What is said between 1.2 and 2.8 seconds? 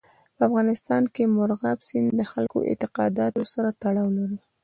مورغاب سیند د خلکو د